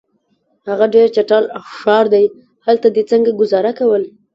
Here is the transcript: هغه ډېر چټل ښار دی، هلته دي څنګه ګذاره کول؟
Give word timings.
هغه 0.71 0.85
ډېر 0.95 1.07
چټل 1.15 1.43
ښار 1.77 2.05
دی، 2.13 2.25
هلته 2.65 2.87
دي 2.95 3.03
څنګه 3.11 3.31
ګذاره 3.39 3.71
کول؟ 3.79 4.03